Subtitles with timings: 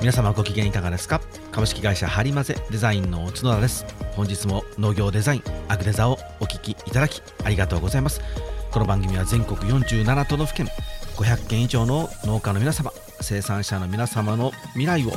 [0.00, 1.20] 皆様ご機嫌いかがですか？
[1.52, 3.84] 株式会社ハリマゼデザインの角田です。
[4.16, 8.22] 本日も農業デザインアグデザをお聞きいただきありがとうございます。
[8.70, 10.68] この番組は全国47都道府県
[11.16, 15.12] 500件以上の農家の皆様生産者の皆様の未来を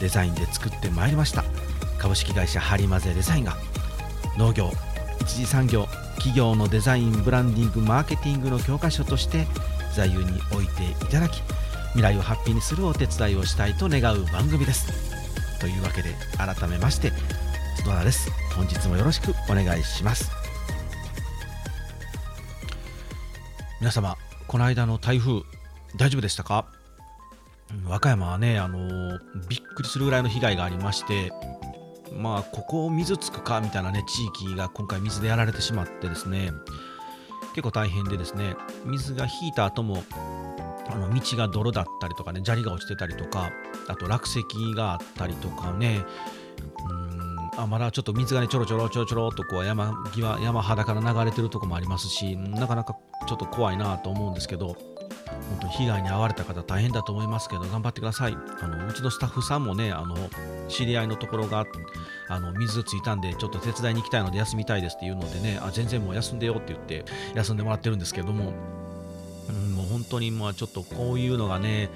[0.00, 1.44] デザインで作ってまいりました。
[1.96, 3.56] 株式会社ハリマゼデザインが
[4.36, 4.72] 農業
[5.20, 9.46] 一次産業企業のデザインブランディングマーケティングの教科書として
[9.94, 11.40] 座右に置いていただき
[11.96, 14.92] 未来をハッピーにするお手伝いをしたいと願う番組です。
[15.60, 17.10] というわけで改めまして
[17.78, 18.30] 角田です。
[18.54, 20.30] 本日もよろしくお願いします。
[23.80, 25.40] 皆様この間の台風
[25.96, 26.66] 大丈夫でしたか？
[27.86, 29.18] 和歌山はねあの
[29.48, 31.32] びっくりするぐらいの被害がありまして
[32.12, 36.50] まあここ水つくかみたいなね地域が今回水でやられてしまってですね
[37.54, 40.04] 結構大変でですね水が引いた後も
[40.88, 43.50] あの道が泥だったりとかね砂利が落ちてたりとか
[43.88, 46.04] あと落石があったりとかね
[46.88, 54.76] うんあまだちょっと水がねちょろちょろちょろちょろとこう山際山肌から流れてるとこもありますしなかなかちょっと怖いなと思うんですけど
[55.48, 58.36] 本当に被害に遭われた方大変だと思いますけど頑張ってください。
[58.60, 60.16] あのうちのスタッフさんもねあの
[60.68, 61.64] 知り合いのところが
[62.28, 68.52] あの水ついたんでちょっと手伝いに行きたいので休みたいですっていうのでねあ全然もう休んでよって言って休んでもらってるんですけども、
[69.48, 71.90] うん、もう本当にまあちょっとこういうのがね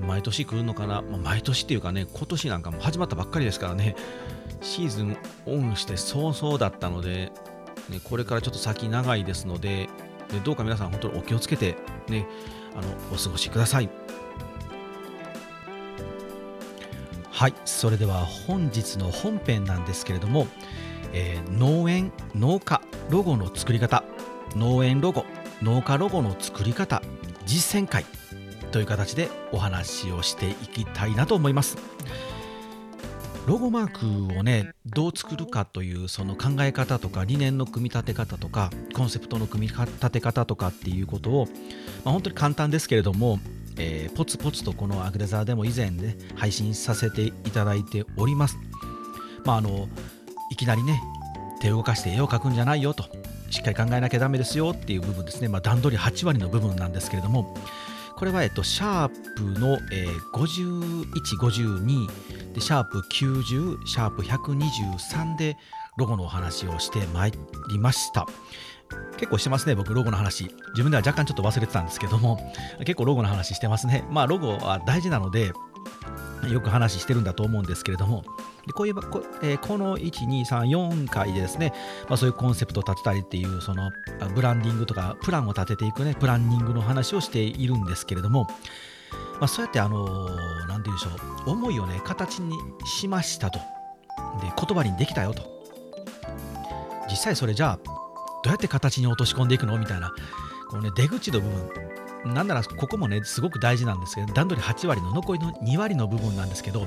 [0.00, 3.96] 毎年来るのかな、まあ、毎年っていうかね今年なんかも始まったばっかりですからね。
[4.62, 7.30] シーズンオンして早々だったので、
[7.90, 9.88] ね、これからちょっと先長いですので
[10.30, 11.76] でどうか皆さん本当にお気をつけて
[12.08, 12.26] ね
[12.74, 13.88] あのお過ごしください。
[17.30, 20.46] はいそれでは本日の本編なんですけれども、
[21.12, 22.80] えー、農園農家
[23.10, 24.04] ロゴの作り方。
[24.54, 25.26] 農園ロゴ。
[25.62, 27.02] 農家ロゴの作り方
[27.46, 28.04] 実践会
[28.72, 31.78] という形でお話をしていきたいなと思います。
[33.46, 41.46] ロゴマークをねどう作るかというその考え方とか理念の組み立て方とかコンセプトの組み立て方とかっていうことを、
[42.04, 43.38] まあ、本当に簡単ですけれども、
[43.78, 48.58] えー、ポツポツとこのアグレザーでも以前ね配信させていただいております。
[49.44, 49.88] まああの
[50.50, 51.00] いきなりね
[51.60, 53.04] 手を動かして絵を描くんじゃないよと
[53.50, 57.56] しっかり考えなきゃダメですよっていう部分ですね、まあ、段取り8割の部分なんですけれども
[58.16, 61.04] これは、えっと、シャープの、えー、51、
[61.38, 65.58] 52で、シャープ90、シャープ123で
[65.98, 67.32] ロゴのお話をしてまい
[67.68, 68.26] りました。
[69.18, 70.44] 結構してますね、僕、ロゴの話。
[70.70, 72.40] 自分では若干ちょっと忘れてたんですけども、
[72.78, 74.02] 結構ロゴの話してますね。
[74.10, 75.52] まあ、ロゴは大事なので、
[76.50, 78.24] よく話してるんだと思うんですけれども、
[78.66, 81.72] でこういうこ,、えー、この1234回でですね、
[82.08, 83.90] まあ、そういうコンセプトを立てたりっていうその
[84.34, 88.48] ブランディングとかプランを立てていくねプランニングの話をしているんですけれども、
[89.38, 90.28] まあ、そうやってあの
[90.68, 91.10] 何、て言うんでしょ
[91.46, 93.60] う思いをね形にしましたと。
[94.40, 95.42] で言葉にできたよと。
[97.08, 97.92] 実際それじゃあど
[98.46, 100.12] うやって形に落とし込んでいくのみたいな
[100.68, 101.85] このね出口の部分。
[102.34, 106.86] なんならここもねすごく大事なんですけど段取り8割の残りの2割の部分なんですけど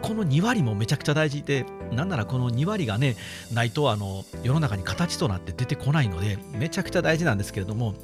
[0.00, 3.16] この2割もめちゃくちゃ大事でなんならこの2割がね
[3.52, 7.94] ないとあの世の中に形となって出てこないのでめちゃくちゃ大事なんですけれども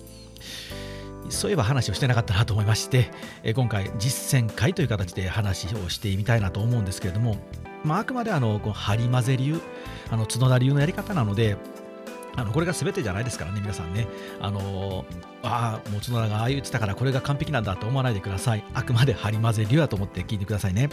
[1.31, 3.11] そういえば話をしてなかったなと思いまして
[3.55, 7.37] 今回実践会という形で話をしてみたいなと思うんですけれども、
[7.85, 9.61] まあ、あくまであのこの張り混ぜ流
[10.11, 11.57] あの角田流のやり方なので
[12.39, 14.07] あのこれが全てじゃないですからね、皆さんね。
[14.41, 15.05] あの
[15.43, 18.65] ああ、もう角田がああ言ってたからこれが完璧なんだと思わないでください。
[18.75, 20.89] あくまで張り混ぜ流やと思って聞いてくださいね。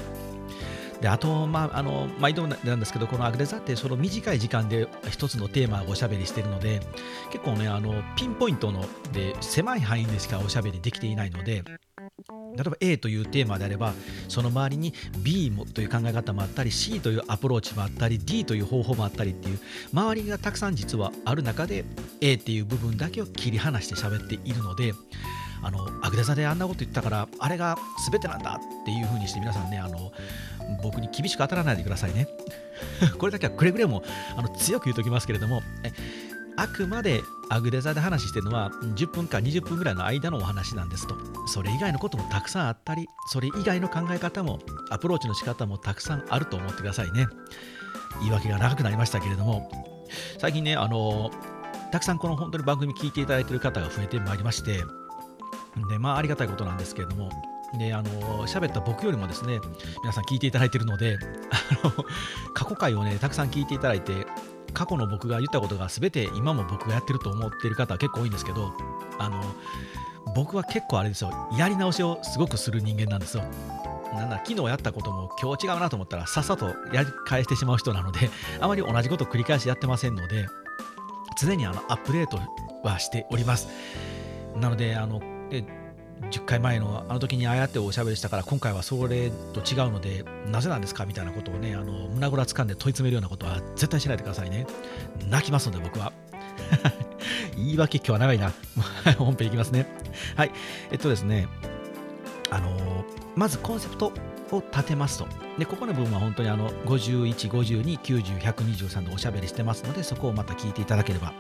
[1.01, 6.81] であと、まあ、あの毎度なんですけど、このアグレザってその短い時間で一つのテーマをおしゃべりしているので、
[7.31, 11.63] 結構ね、あのピンポイントので狭い範囲でしかおしゃべりできていないので、
[12.55, 13.93] 例えば A というテーマであれば
[14.27, 14.93] その周りに
[15.23, 19.59] B もという考え方もあったり C というアプローチもあったり D という方法もあったりっていう
[19.93, 21.85] 周りがたくさん実はある中で
[22.21, 24.93] A っていう部分だけを切り離して喋っているので
[25.61, 27.77] あのアグデザであんなこと言ったからあれが
[28.11, 30.11] 全てなんだっていう風にして皆さんねあの
[30.83, 32.27] 僕に厳しく当たらないでくださいね。
[33.17, 34.03] これだけはくれぐれも
[34.35, 35.63] あの強く言うときますけれども
[36.57, 41.15] あくまでアグデザで話してるのは10分か20分ぐらいの間のお話なんですと。
[41.47, 44.59] それ以外のこともたくさんあったりそれ以外の考え方も
[44.89, 47.27] アプローチの仕方もたくさんあると思ってくださいね。
[48.19, 49.69] 言い訳が長くなりましたけれども。
[50.39, 51.31] 最近ねあの
[51.91, 54.83] たくさんこの本当に番組聞いていただいている方が増えてまいりまして。
[55.89, 57.29] でまあありがたいことなんですけれども。
[57.77, 59.59] であの喋った僕よりもですね
[60.01, 61.17] 皆さん聞いていただいているので
[61.83, 62.05] あの
[62.53, 64.25] 過去回をねたくさん聞いていただいて
[64.75, 68.73] 過去の僕が言ったことが全て今も僕がやってると思っている方は結構多いんですけど
[69.17, 69.41] あの
[70.35, 71.31] 僕は結構あれですよ。
[71.57, 73.43] やり直しをすごくする人間なんですよ。
[74.13, 78.29] なんだ昨日やったことも今日違うなと思ったらさっさとやり返してしまう人なので
[78.61, 80.47] あまり同じことを繰り返しやってませんので
[81.39, 82.39] 常にあのアップデート
[82.87, 83.67] はしております。
[84.59, 85.21] なのであの
[86.31, 94.65] 10回前のあの時にああやっておしゃべりしたから今回はそれと違うのでなぜなんですかみたいなことをねあの胸ぐらつかんで問い詰めるようなことは絶対しないでくださいね。
[95.29, 96.13] 泣きますので僕は。
[97.55, 98.53] 言い訳今日は長いな。
[99.17, 99.87] 本編いきますね。
[100.35, 100.51] はい。
[100.91, 101.47] えっとですね。
[102.51, 104.13] あのまずコンセプト
[104.51, 105.27] を立てますと。
[105.57, 111.33] でここの部分は本当にあの51、52、90、123でおしゃべりしてますのでそこをまた聞いていただければ。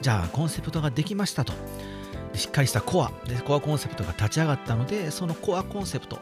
[0.00, 1.52] じゃあコンセプトができましたと。
[2.34, 3.12] しっかりしたコア。
[3.26, 6.18] でコアコンセプトが立ち上がったのでそのコアコンセプト。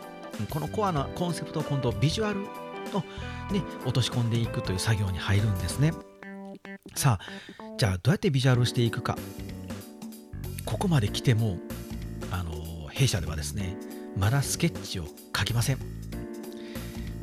[0.48, 2.46] このコアのコンセプトを今度ビジュアル
[2.92, 3.00] と、
[3.52, 5.92] ね、落とし込んでいくという作業に入るんですね。
[6.94, 9.16] さあじゃあどうやってビジュアルしていくか。
[10.64, 11.58] ここまで来ても
[12.30, 13.76] あの弊社ではですね
[14.16, 15.04] まだスケッチを
[15.36, 15.78] 書きません。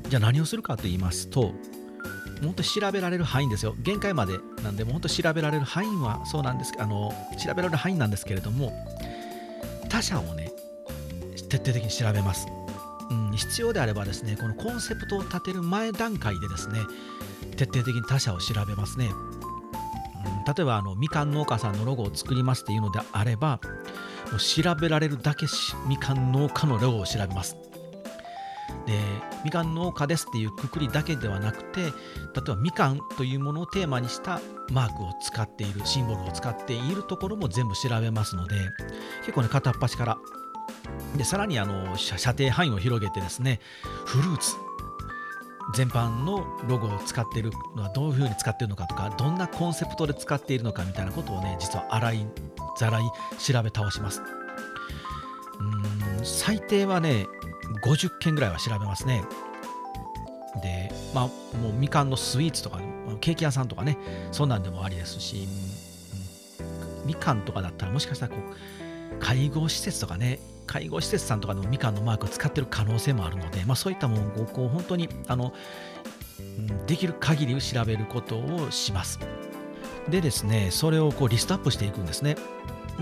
[0.09, 1.53] じゃあ何をするかと言いますと
[2.41, 3.75] 本当調べられる範囲ですよ。
[3.79, 8.73] 限界までなんでも本当調べられる範囲はそうなんですあの調べられる範囲なんですけれども
[9.89, 10.51] 他者をね
[11.49, 12.47] 徹底的に調べます、
[13.09, 16.79] うん、必要であればですねこのコンセプトを立てる前段階でですね
[17.55, 23.59] 徹底的に他者を調べますね、うん、例えばあのみかん農家さんのロゴを作りますっていうのであれば
[24.31, 25.45] もう調べられるだけ
[25.87, 27.55] みかん農家のロゴを調べます。
[28.85, 28.99] で
[29.43, 31.91] みかん農家ですっていうくくりだけではなくて例え
[32.41, 34.41] ばみかんというものをテーマにした
[34.71, 38.55] マークを使っているシンボルを使っているところも全部調べますので
[39.21, 40.17] 結構ね片っ端から。
[41.17, 43.59] でさらにあの射程範囲を広げてですね
[44.05, 44.55] フルーツ。
[45.73, 52.27] 全般のロゴを使っているのはどういうふうに使っているのかとかどんなコンセプトで使っているのかみたいなことをね実は洗い
[52.77, 53.03] ざらい
[53.37, 54.21] 調べ倒します。
[55.59, 55.63] う
[56.21, 57.27] ん最低はね
[57.83, 59.23] 50件ぐらいは調べますね。
[60.61, 61.27] で、まあ、
[61.57, 62.79] もうみかんのスイーツとか、
[63.21, 63.97] ケーキ屋さんとかね、
[64.31, 65.47] そんなんでもありですし、
[67.01, 75.53] うん、みかんとかだったらもしかしたらこう、介護施設とかね、介護施設さんとかでもみかんのマークを使ってる可能性もあるので、まあ、そういったものをこう本当にあの
[76.85, 79.19] できる限り調べることをします。
[80.09, 82.35] でですね、それをこうリストアップしていくんですね。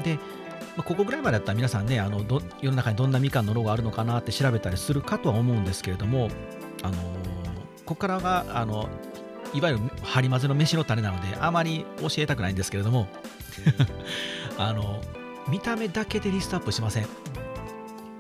[0.03, 0.19] で、
[0.75, 6.29] まあ、ここぐらいまでだったら皆さんねあのど世の中にどんなみかんのロゴあるのかなって調べたりするかとは思うんですけれども、
[6.83, 6.97] あのー、
[7.85, 8.89] ここからがあの
[9.53, 13.07] いわゆるハリマゼの飯の種なのであまり教えたくないんですけれども
[14.57, 15.01] あの
[15.47, 17.07] 見た目だけでリストアップしません。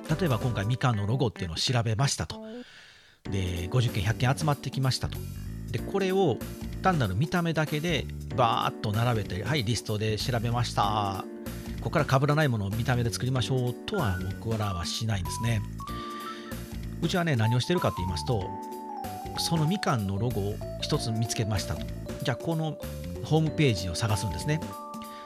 [0.07, 2.39] 例えば今回みかんのロゴっていうのを調べましたと。
[3.29, 5.17] で50件100件集まってきましたと。
[5.71, 6.37] でこれを
[6.83, 8.05] 単なる見た目だけで
[8.35, 11.34] バーッと並べてはいリストで調べました。
[11.85, 15.61] ここから被らないものを見た目で作りましょうとは僕らはしないんですね。
[17.03, 18.49] うちはね、何をしてるかと言いますと、
[19.37, 21.85] そのみかんのロゴを一つ見つけましたと。
[22.23, 22.79] じゃあ、この
[23.23, 24.61] ホームページを探すんですね。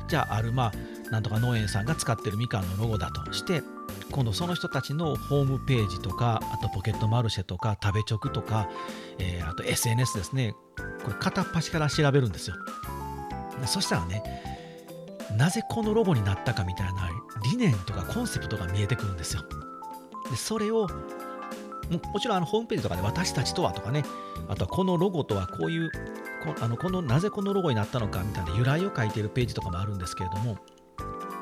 [0.09, 0.73] じゃあ、ある、ま
[1.07, 3.63] あ、なんとか農園さんが使ってるみかんのロゴだとして、
[4.11, 8.69] 今度その人たちのホームページとか、あとポケットマルシェとか、食べチョクとか、
[9.17, 10.55] えー、あと SNS ですね。
[11.05, 12.57] これ片っ端から調べるんですよ。
[13.65, 14.58] そしたらね、
[15.37, 17.09] なぜこのロゴになったかみたいな
[17.51, 19.43] 理念とかコンセプトが見えてくるんですよ。
[20.29, 20.87] でそれを
[22.13, 24.03] もちろんあのホームページとかで私たちとはとかね、
[24.47, 25.89] あとはこのロゴとはこういう、
[26.43, 30.57] こあのこのなぜこのロゴになったのかみたいな由来を書いているページとかもあるんですけれども、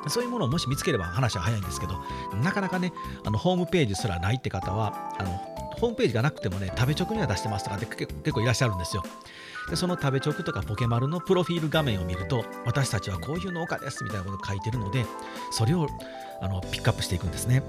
[0.07, 1.95] そういうものをもし見つければ話は早いんですけど、
[2.41, 2.93] なかなかね、
[3.25, 5.31] あのホームページすらないって方は、あの
[5.79, 9.03] ホームページがなくてもね、食べ直には出してますとかって結構いらっしゃるんですよ。
[9.69, 15.05] でその食べチョクとかポケマルのプロフィール画面を見ると私たちはこういう農家ですみたいなことを書いてるので
[15.51, 15.87] それを
[16.41, 17.63] あのピックアップしていくんですね。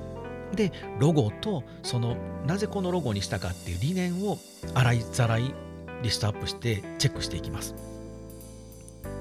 [0.54, 4.38] でロゴとそのなぜこのロゴにしたかっていう理念を
[4.74, 5.54] 洗いざらい
[6.02, 7.74] リストアップしてチェックしていきます。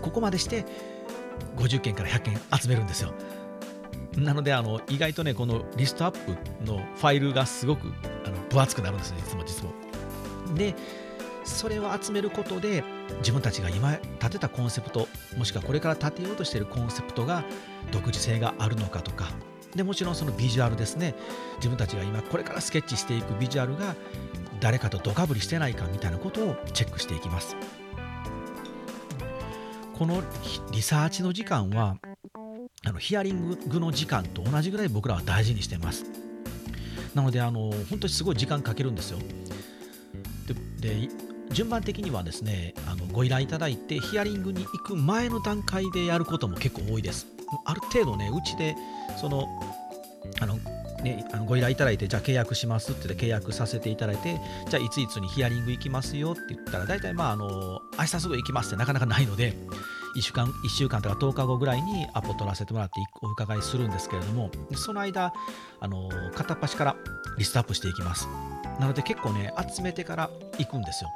[0.01, 0.65] ここまでして
[1.57, 3.13] 50件から100件集めるんですよ。
[4.15, 6.31] なのであの意外とねこのリストアップ
[6.65, 7.91] のファイルがすごく
[8.25, 9.71] あの分厚くなるんですねいつも実も
[10.55, 10.75] で
[11.47, 12.83] それを集めることで
[13.19, 17.43] 自分たちが今立てたコンセプトもしくはこれから立てようとしているコンセプトが
[17.91, 19.31] 独自性があるのかとか
[19.75, 21.13] でもちろんそのビジュアルですね。
[21.57, 23.95] 自分たちが今これからスケッチしていくビジュアルが
[24.59, 27.55] 誰かとドカぶりしてないかみたいなことをチェックしていきます。
[29.93, 30.23] この
[30.71, 31.97] リサーチの時間は
[32.85, 36.05] あのヒアリングの時間と同じぐらい僕らは大事にしてます。
[37.13, 39.19] なのであの本当にすごい時間かけるんですよ。
[40.79, 41.09] で
[41.51, 47.27] 順番的にはですねあのご依頼いただいてヒアリングに行く前の段階でやることも結構多いです。
[47.65, 48.75] ある程度ねうちで
[49.19, 49.45] その
[50.41, 50.59] あの
[51.03, 59.53] ね、あのご依頼いただいてじゃあ契約しますって言って契約させていただいてじゃあいついつにヒアリング行きますよって言ったら大体まああの明日すぐ行きますってなかなかないので
[60.17, 65.33] 1週間 ,1 週間とか10日後ぐらいにアポ取らせてもらってお伺いするんですけれどもその間
[65.79, 66.95] あの片っ端から
[67.37, 68.27] リストアップしていきます。
[68.79, 71.09] なので結構ね集めてから行くんですよ。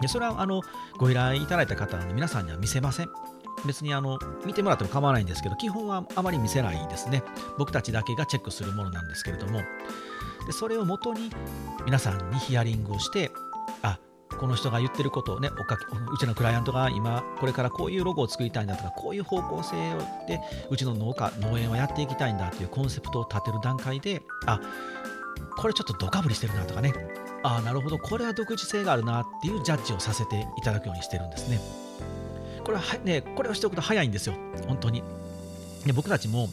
[0.00, 0.60] でそれはあの
[0.98, 3.10] ご依頼いただいた方の皆さんには見せません。
[3.66, 7.22] 別にあの見てもらっても構わないんですけど基本はあまり見せないですね。
[7.58, 9.62] 僕たちだけがチェックするものなんですけれども。
[10.46, 11.30] でそれをもとに
[11.84, 13.32] 皆さんにヒアリングをして
[13.82, 13.98] あ
[14.38, 15.76] この人が言ってることをねおか
[16.12, 19.76] うちのクライアントが今これからこういうロゴを作りたいんだとかこういう方向性
[20.28, 20.40] で
[20.70, 24.60] うちの農家農園をやっていきたいんだというコンセプトを立てる段階であ
[25.56, 26.92] これちょっとドカぶりしてるなとかね
[27.42, 31.60] ああなるほどこれは独自性があるなっていうジャッジをさせていただくようにしてるんですね。
[32.64, 34.34] これはね、これをしておくと早いんですよ、
[34.66, 35.04] 本当に。
[35.84, 36.48] で僕たちも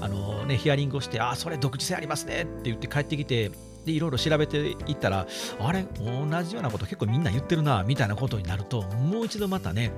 [0.00, 3.50] あの、ね、ヒアリングをして、ああ、それ独自性ありますねって言って帰ってきて、
[3.84, 5.26] でいろいろ調べていったら、
[5.60, 9.92] あれ、同じようなこと結構みんな言ってるなみたいなことになると、もう一度またね、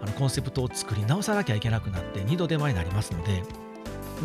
[0.00, 3.42] あのコンセプトを作り直さなきゃいけなくなって、二度手間になりますので、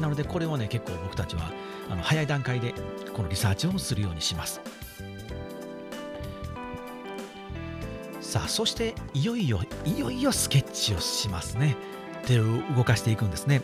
[0.02, 1.52] なのでこれをね、結構僕たちは
[1.90, 2.74] あの早い段階で
[3.14, 4.62] このリサーチをするようにします。
[8.22, 11.76] さあそしていよいよいよいよスケッチをしますね。
[12.26, 12.44] 手を
[12.76, 13.62] 動かしていくんですね。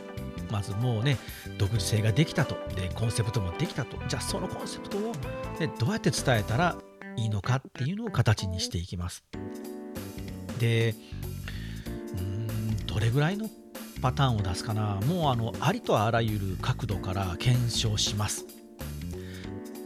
[0.52, 1.18] まずもうね
[1.58, 2.56] 独自性ができたと。
[2.76, 3.98] でコンセプトもできたと。
[4.08, 5.14] じゃあそのコンセプトを、
[5.60, 6.78] ね、どうやって伝えたら
[7.16, 9.24] いいのかっていうのを形にしていきます。
[10.60, 10.96] で
[12.18, 13.50] うんどれぐらいの
[14.02, 15.00] パターンを出すかな。
[15.08, 18.46] もうあのありとあらゆる角度から検証します。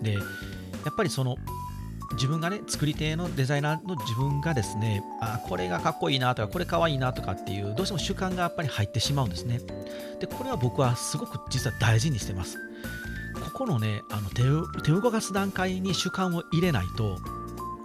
[0.01, 0.19] でや
[0.91, 1.37] っぱりその
[2.13, 9.61] 自分がね作り手のデザイナーの自分がですねあこれがかっこいいなとかこれかわいいなとかっていうどうしても主観がやっぱり入ってしまうんですね。
[10.19, 12.57] でこれは僕はすごく実は大事にしてます。
[13.45, 14.43] ここのねあの手
[14.81, 17.17] 手動かす段階に主観を入れないと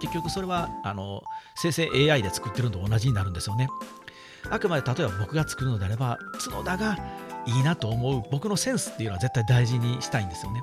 [0.01, 1.21] 結局それはあの
[1.55, 3.69] 生成 AI で作ってるのと同じになるんですよね。
[4.49, 6.97] あくまで例えば僕が作るのであれば角田が
[7.45, 10.61] いいなと思う僕のセンスっていうのは絶対大事にしたいんですよね。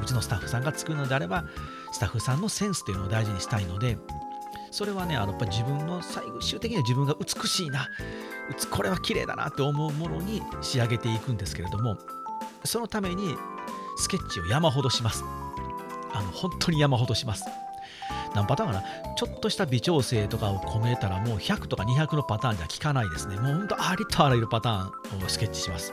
[0.00, 1.44] うちのスタッフさんが作るのであれば
[1.92, 3.96] スタッフさんのセンスというのを大事にしたいので
[4.70, 7.88] それはねあのやっぱ自分の最終的には自分が美しいな
[8.70, 11.96] これは綺麗だなって思うものに仕上げていくんですけれども
[12.64, 13.36] そのために
[13.96, 15.24] スケッチを山ほどします。
[16.12, 17.44] あの本当に山ほどします。
[18.34, 18.84] 何パターンかな？
[19.16, 23.36] ちょっとした微調整とかを込めたらもう100とか200のパターンじゃ効かないですね。
[23.36, 25.92] もう本当ありとあらゆるパターンをスケッチします。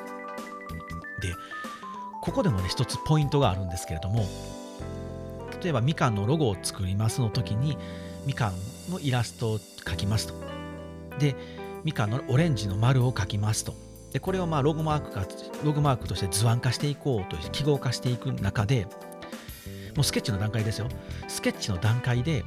[1.21, 1.33] で
[2.21, 4.25] ここでもね一つポイントがあるんですけれども
[5.63, 7.77] 例えばみかんのロゴを作りますの時に
[8.25, 8.53] みかん
[8.91, 10.33] のイラストを描きますと。
[11.19, 11.35] で
[11.83, 13.73] みかんのオレンジの丸を描きますと。
[14.11, 15.25] でこれをまあロゴマークか
[15.63, 18.87] ロゴマークとして図案化していこうと記号化していく中で
[19.95, 20.87] もうスケッチの段階ですよ。
[21.27, 22.43] スケッチの段階で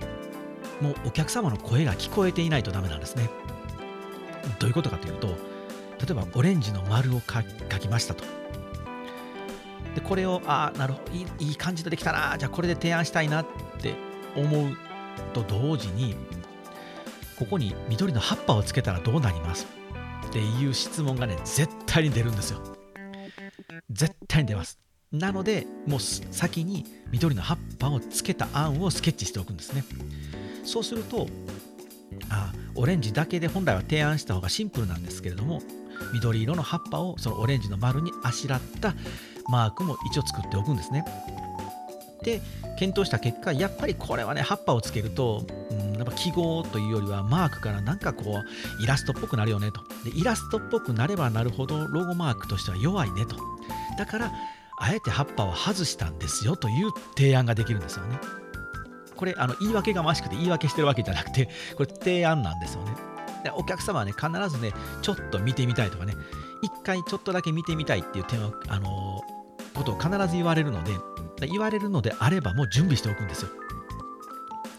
[0.81, 3.29] もうお客様の声が聞こえていないとダメなんですね。
[4.59, 5.35] どういうことかというと例
[6.11, 8.25] えばオレンジの丸を描きましたと。
[9.95, 13.47] でこれをああなるほどいいいい感じでできたなじゃあこれで提案したいなっ
[13.81, 13.95] て
[14.35, 14.77] 思う
[15.33, 16.17] と同時に
[17.39, 19.67] ここに緑の葉っぱをつけたらどうなります？
[20.27, 22.61] っていう質問がね絶対に出るんですよ。
[23.91, 24.81] 絶対に出ます。
[25.15, 29.85] なのでもう先に緑の葉っぱをつけた案をスケッチしておくんですね。
[30.65, 31.29] そうすると
[32.31, 35.61] あオレンジだけで本来は提案した方がシンプルなんですけれども
[36.13, 38.95] 緑色の葉っぱをそのオレンジの丸にあしらった
[39.49, 41.05] マークも一応作っておくんですね。
[42.23, 42.41] で
[42.79, 49.81] 検討した結果やっぱりこれはね葉っぱをつけると、うん、やっぱ記号というよりはマークからなんかこうイラストっぽくなるよねと。
[50.11, 53.37] でイラストっぽくなればなるほどロゴマークとしては弱いねと。
[53.99, 54.33] だから
[54.79, 58.19] あえて葉っぱを外したんですよという提案ができるんですよね
[59.17, 62.97] これあの言い訳がましくて言い訳してるわけじゃなくて これ提案なんですよね
[63.45, 66.15] でお客様はね必ずねちょっと見てみたいとかね
[66.63, 69.23] 一回ちょっとだけ見てみたいっていう点をあの
[69.75, 70.93] ことを必ず言われるので
[71.47, 73.51] 言われるのであればもう準備しておくんですよ。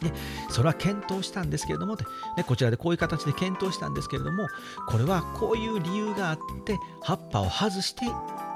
[0.02, 0.12] で
[0.50, 2.04] それは検討したんですけれども、ね、
[2.46, 4.48] こちらでこういう形で検討したんですけれども
[4.88, 8.06] これはこういう理由があって葉っぱを外して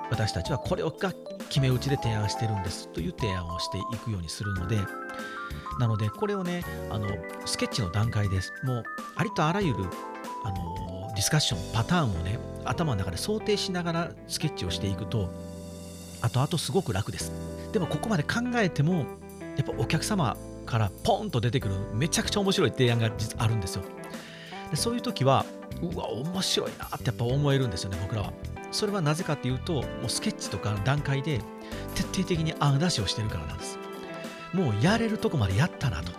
[0.10, 0.92] 私たちはこれが
[1.50, 4.78] 決め打ちで提案してるんですという提案をしていくようにするので
[5.80, 7.08] なのでこれをねあの
[7.46, 8.52] スケッチの段階です。
[8.64, 8.84] もう
[9.16, 9.86] ありとあらゆる
[10.44, 15.30] あのディスカッションパターンをね頭の中で想定しながらスケッチをしていくと
[16.22, 17.32] あとあとすごく楽です。
[17.72, 19.06] でもここまで考えても
[19.56, 20.36] やっぱお客様
[20.66, 23.84] からポンと出てくるめちゃくちゃ面白い提案があるんですよ。
[24.70, 25.46] でそういう時は
[25.82, 28.34] うわ面白いなってやっぱ思えるんですよね僕らは。
[28.72, 31.40] それはなぜかというともうスケッチとかの段階で
[31.96, 33.80] 徹底的に案出しをしてるからなんです。
[34.54, 36.12] もうやれるとこまでやったなと。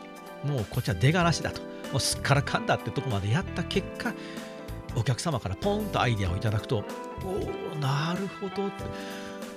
[0.47, 1.61] もうこっちは出がらしだと。
[1.93, 4.13] もうすっからかんだってとこまでやった結果
[4.97, 6.85] お客様からポンとアイデアをいただくと
[7.25, 8.85] おおなるほどって。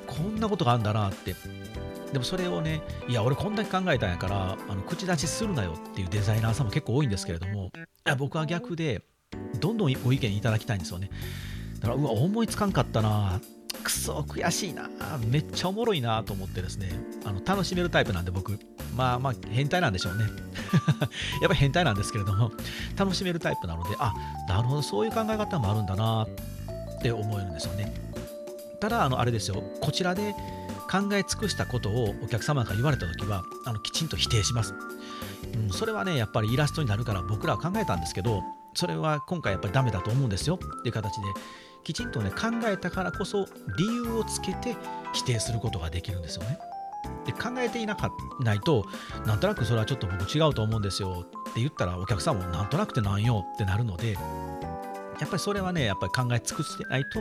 [0.07, 1.35] こんなことがあるんだなって。
[2.11, 9.01] でもそれをねいや俺こんだけ考えたんやからあの口出しするなよっていうデザイナーさんも結構多いんですけれどもいや僕は逆で
[9.59, 11.09] どんどんご意見いただきたいんですよね。
[11.83, 13.39] だからうわ思いつかんかったな。
[13.83, 14.89] くそ悔しいな。
[15.27, 16.89] めっちゃおもろいなと思ってですね。
[17.25, 18.57] あの楽しめるタイプなんで僕。
[18.95, 20.23] まあまあ変態なんでしょうね。
[20.25, 20.29] やっ
[21.41, 22.51] ぱり変態なんですけれども
[22.97, 24.13] 楽しめるタイプなのであ
[24.47, 27.93] なるほどそういう考え方もあるんだなって思えるんですよね。
[28.79, 29.61] ただあのあれですよ。
[29.81, 30.33] こちらで
[30.89, 34.75] 考え尽くしたことをお客様が言われた時はあのきちんと否定します、
[35.55, 38.43] うん、それはねやっぱりイラストになるから僕らは考えたんですけど
[38.75, 40.55] それは今回やっぱりダメだと思うんですよ。
[40.55, 41.21] っていう形で
[41.83, 43.45] きちんとね考えたからこそ
[43.77, 44.75] 理由をつけて
[45.13, 46.57] 否定することができるんですよね。
[47.25, 48.85] で考えていなかないと
[49.25, 54.19] なんとなくそれはちょっと僕違うと思うんですよって言ったらお客さんもなんとなくてなんよってなるのでや
[55.25, 57.19] っぱりそれはねやっぱり考え尽くしてないと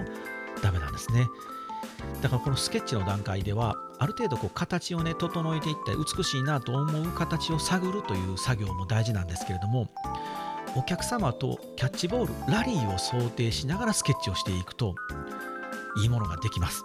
[0.62, 1.28] ダメなんですね。
[2.20, 9.88] だからこのスケッチの段階ではある程度こう形をね整えていって美しいなと思う形を探るという作業も大事なんですけれども
[10.74, 14.94] お客様とキャッチボールラリーを想定しながらスケッチをしていくと
[16.02, 16.84] いいものができます。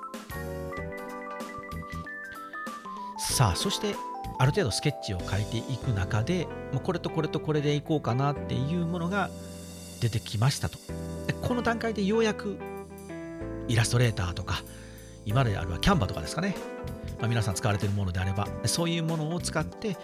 [3.20, 3.96] さあそして
[4.40, 6.48] ある程度スケッチを書いていく中で
[6.84, 9.30] これとこれとこれでいこうかなっていうものが
[10.02, 10.78] 出てきましたと。
[11.42, 12.58] この段階でようやく
[13.68, 14.64] イラストレーターとか
[15.26, 16.56] 今であるはキャンバとかですかね、
[17.20, 19.98] まあ、皆さん使われているものであればそういうものを使って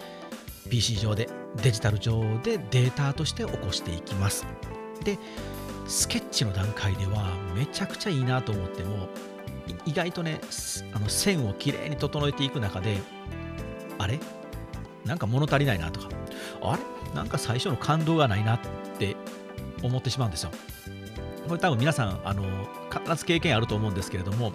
[0.68, 1.28] PC 上で
[1.62, 4.46] デジタル上でデータとして起こしていきます。
[5.04, 5.18] で
[5.86, 9.08] スケッチの段階ではめちゃくちゃいいなと思っても
[9.84, 10.40] 意外とね
[10.94, 12.98] あの線をきれいに整えていく中で
[13.98, 14.18] あれ？
[15.04, 16.08] なんか物足りないなとか
[16.62, 16.82] あれ？
[17.14, 18.60] なんか最初の感動がないなっ
[18.98, 19.16] て
[19.82, 20.50] 思ってしまうんですよ。
[21.46, 22.42] これ多分皆さんあの
[22.90, 24.50] 必ず経験あると思うんですけれども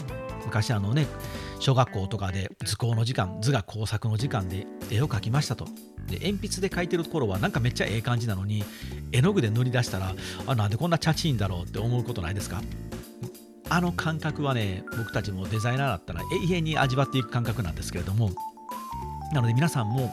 [0.46, 1.06] 昔あのね
[1.60, 5.66] 小学校とかで図工の時間図画工作の時間で絵を描きましたと。
[6.08, 8.64] で鉛筆で描いてる頃はなんかめっちゃええ感じなのに
[9.12, 10.16] 絵の具で塗り出したら
[10.48, 12.62] あなんでこんなチャチいんだろうって思うことないですか？
[13.70, 18.32] あの感覚はね僕たちもデザイナーだったら永遠に味わっていく感覚なんですけれども。
[19.32, 20.12] なので皆さんも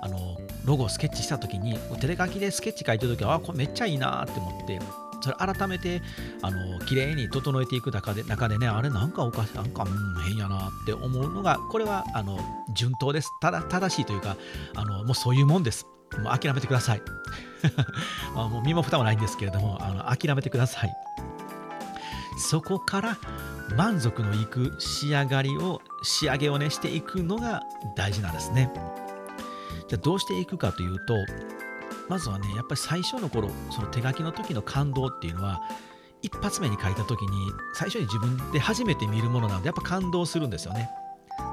[0.00, 4.78] あのロゴをスケッチした時に手で書きでスケッチ書いてる時はあこれめっちゃいいなって思って
[5.24, 6.02] それ改めて
[6.42, 12.38] あの綺麗に整えていく中で中でねあれなんかおかしいなんか、うん、変やなって思うのがこれはあの
[12.74, 13.30] 順当です。
[13.40, 14.36] ただ正しいというか
[14.74, 15.86] あのもうそういうもんです。
[16.22, 17.02] もう諦めてください。
[18.34, 20.94] まあもう身も蓋もないんですけれどもあの諦めてください。
[22.36, 23.18] そこから
[23.76, 27.62] 満足のいく仕上がりを仕上げをねしていくのが
[27.96, 28.70] 大事なんですね。
[29.88, 31.14] じゃあどうしていくかというと
[32.08, 35.60] まずはねやっぱり最初の頃その手書きの時の感動っていうのは
[36.22, 40.90] 一発目に書いた時に最初に自分で初めて見るものなのでやっぱ感動するんですよね。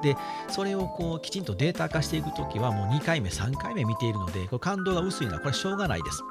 [0.02, 0.16] で
[0.48, 6.24] それをこうきちんとデータ化していく時はもう2回目3回目見ているのでこれ感動が薄いのはこれはしょうがないです。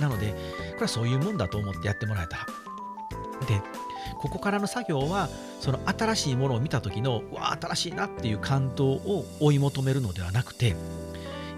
[0.00, 0.32] なので
[0.72, 2.46] これはそういうもんだと思ってやってもらえたら。
[3.46, 3.62] で
[4.18, 5.28] ここからの作業は
[5.60, 10.74] その新しいものを見た時のわあ新しいなっていう感動を追い求めるのではなくて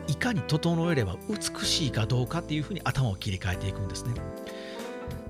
[0.08, 4.14] いかに整えれば美しいかどうかっていうふうに頭を切り替えていくんですね。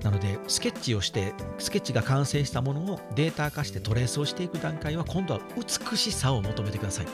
[0.03, 7.07] なのでスケッチをしてスケッチが完成したものをデータ化してトレースをしていく段階は今度は美しさを求めてください。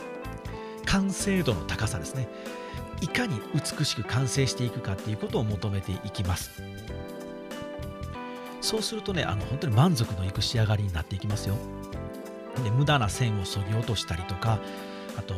[0.85, 2.29] 完成度の高さですね。
[3.01, 6.63] いかに美しく完成していくかっていうことを求めていきます。
[8.61, 11.57] そうするとね、あの本当に満足のいく仕上がりになっていきますよ。
[12.63, 14.59] で無駄な線をそぎ落としたりとか、
[15.19, 15.35] あと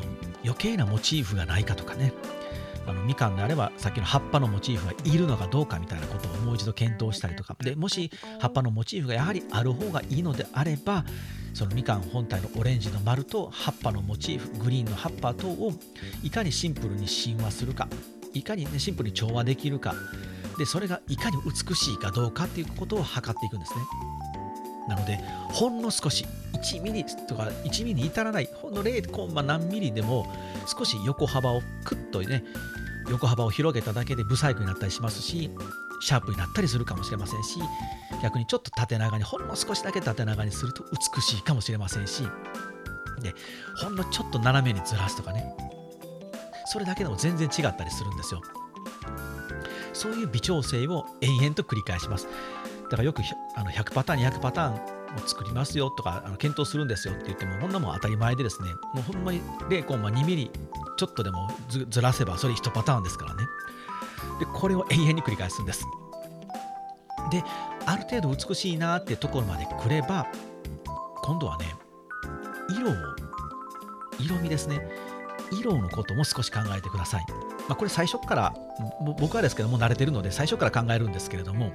[0.47, 2.13] 余計なモチーフがないかとかね。
[2.87, 7.57] あのみかんであればさっきの葉っぱのモチーフがいるのかどうかみたいなことをもう一度検討したりとか。
[7.61, 11.05] でもし葉っぱのモチーフがやはりある方がいいのであれば
[11.53, 15.73] そのみかん本体のオレンジの丸と葉っぱのモチーフグリーンの葉っぱ等を
[16.23, 17.89] いかにシンプルに親和するか。
[18.33, 19.95] いかに、ね、シンプルに調和できるか。
[20.59, 23.81] でそれがいかに美しいかどうかっていうことを測っていくんですね。
[24.89, 25.19] なので
[25.51, 30.27] ほんの少し1ミリとか1ミリに至らないほんの0コンマ何ミリでも
[30.67, 32.45] 少し横幅をクッとね
[33.09, 35.51] 横幅を広げただけでブサイクになったりしますし
[36.01, 37.59] シャープになったりするかもしれませんし
[38.23, 42.23] 逆にちょっと縦長にほんの少しだけ縦長にすると美しいかもしれませんし
[43.21, 43.35] で
[43.77, 45.55] ほんのちょっと斜めにずらすとかね。
[46.67, 48.43] それだけでも全然違ったりするんですよ。
[49.93, 52.27] そういう微調整を延々と繰り返します。
[52.85, 53.23] だからよく
[53.57, 54.81] あの100パターン200パターンも
[55.25, 60.51] う作りますよとかあの検討するんですよって言ってもこんなもん当たり前でですねもうほんまに0コンマ2ミリ
[60.97, 63.45] ちょっとでもずらせばそれ1パターンですからね。
[64.39, 65.85] でこれを永遠に繰り返すんです。
[67.31, 67.43] で
[67.87, 70.27] ある程度美しいなってところまで来れば
[71.23, 71.75] 今度はね
[72.71, 72.95] 色を
[74.19, 75.07] 色味ですね。
[75.53, 77.27] 色のことも少し考えてください、
[77.69, 78.55] まあ、これ最初から
[79.19, 81.73] 僕はですけども慣れてるので最初から考えるんですけれども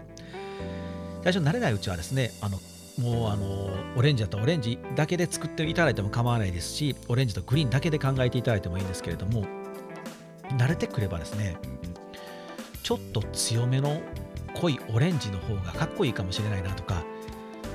[1.23, 2.59] 最初慣れないうちはですねあの
[2.99, 9.45] もうあのオレンジだとオレンジだけで作っていただいても構わないですしオレンジとグリーンだけで考えていただいてもいいんですけれども
[10.57, 11.57] 慣れてくればですね
[12.83, 14.01] ちょっと強めの
[14.55, 17.03] 濃いオレンジの方がかっこいいかもしれないなとか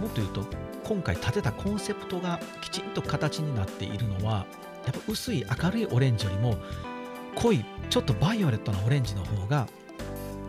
[0.00, 0.44] もっと言うと
[0.84, 4.46] 今回立てたコンセプトがきちんと形になっているのは
[4.84, 6.56] やっぱ薄い明るいオレンジよりも
[7.34, 9.66] 濃いちょっとバイオレットなオレンジの方が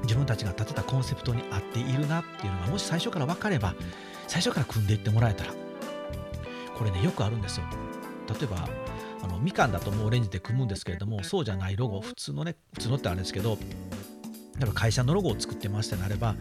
[0.03, 3.75] 自分たちが立てたコンセプトに合っているなっていうのがもし最初から分かれば
[4.27, 5.53] 最初から組んでいってもらえたら
[6.75, 7.65] これねよくあるんですよ。
[8.27, 8.67] 例えば
[9.23, 13.57] あのみかんだともうオレンジで組むんですけれどもそうじゃないロゴ普通のね普通のってあれですけど
[14.57, 16.35] 例えば会社のロゴを作ってましてなれば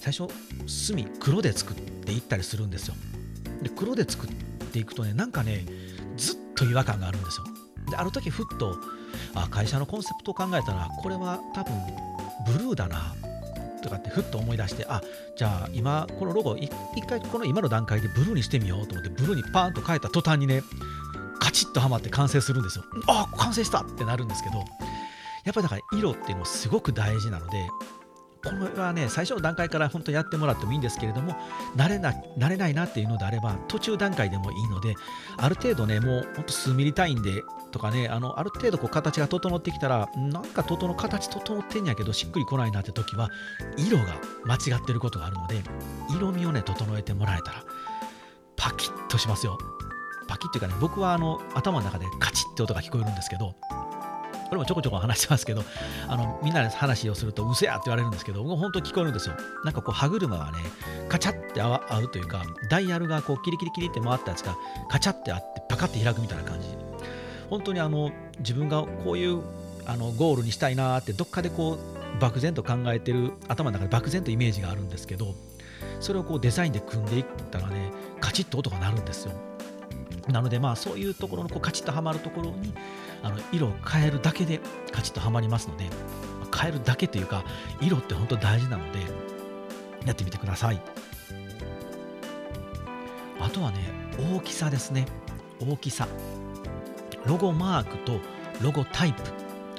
[0.00, 0.32] 最初
[0.66, 2.94] 墨黒で作っていったりするんですよ。
[3.62, 4.30] で黒で作っ
[4.72, 5.64] ていくとねなんかね
[6.16, 7.46] ずっと違和感があるんですよ。
[7.90, 8.76] である時ふっと
[9.34, 11.74] あ会社のコンセプトを考えたらこれは多分
[12.46, 13.14] ブルーだな
[13.82, 15.00] とかってふっと思い出してあ
[15.36, 16.70] じゃあ今このロゴ一
[17.06, 20.62] 回この今の段階でブルーにしてみようと思ってブルーにパーンと変えた途端にね
[21.40, 22.84] カチッとはまって完成するんですよ。
[23.06, 24.62] あ完成したってなるんですけどや
[25.52, 27.68] っぱりだから色っていうのはすごく大事なので
[28.42, 31.36] これはね最初の段階から本当やってもらってもいいんですけれども
[31.76, 34.94] 慣れな慣れないなっていうのであれば途中段階でもいいので
[35.36, 43.28] ある程度ねもうほんと数ミリ単位でとかねあのある程度こう形が整ってきたらなんか整形整ってんやけどしっくりこないなって時は
[43.76, 44.04] 色が
[44.44, 45.62] 間違ってることがあるので
[46.10, 47.64] 色味をね整えてもらえたら
[48.56, 49.58] パキッとしますよ。
[50.26, 53.54] パキッっていうかね僕はあの頭の中でカチッって音が聞こえるんですけど
[54.48, 55.62] これもちょこちょこ話してますけど、
[56.08, 59.34] あのみんなで話をすると、うせやって言われるんですけど、本当に聞こえるんですよ。
[59.64, 60.58] なんかこう、歯車がね、
[61.08, 64.56] カチャって合うというか、ダイヤルがこう、キリキリキリって回ったやつが、
[64.88, 66.68] カチャってあって、パカって開くみたいな感じ。
[67.50, 69.42] 本当にあの自分がこういう
[69.86, 71.78] あのゴールにしたいなって、どっかでこ
[72.16, 75.34] う、漠然と考えてる、頭の中で漠然とイメージがあるんですけど、
[76.00, 79.47] それをこうデザインで組んでいったらね、カチッと音が鳴るんですよ。
[80.28, 82.74] なのでまあそういうところのこうカチッとはまるところに
[83.22, 84.60] あの色を変えるだけで
[84.92, 85.88] カチッとはまりますので
[86.56, 87.44] 変えるだけというか
[87.80, 89.00] 色って本当大事なので
[90.06, 90.80] やってみてください。
[93.40, 93.78] あとはね
[94.34, 95.06] 大きさですね。
[95.60, 96.08] 大きさ。
[97.24, 98.20] ロゴマークと
[98.60, 99.22] ロゴタイプ。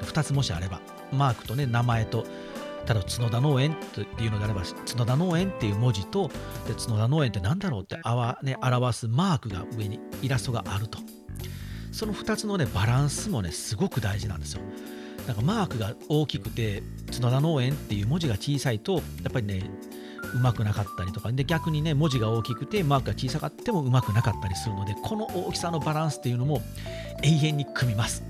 [0.04, 0.80] 2つもしあれば
[1.12, 2.24] マークとね名前と
[2.86, 6.28] ただ角田農園っていうのであれば角田農園っていう文字と
[6.66, 10.98] で角田農園って何だろうってあわ、ね、表すマークが上にイラストがあると。
[11.92, 14.62] その2つのねバランスもねすごく大事なんですよ。
[15.26, 19.62] なんかマークが大きくて角田農園っていう文字が小さいとやっぱりね
[20.34, 21.30] うまくなかったりとか。
[21.32, 26.62] で逆にね文字が大きくてマークが小さかってもうまくなかったりするのでこの大きさのバランスっていうのも
[27.22, 28.22] 永遠に組みます。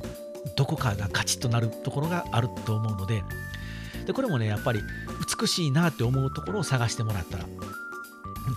[0.57, 3.23] どこかがカチッとなるところがあると思うので
[4.11, 4.83] でこれもねやっぱり
[5.41, 7.45] 美しいなって思うところを探してもらったら